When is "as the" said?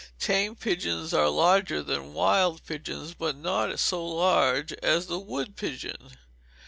4.81-5.19